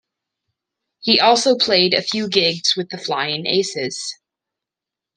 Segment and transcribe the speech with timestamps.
[1.01, 4.17] He also played a few gigs with the Flying Aces.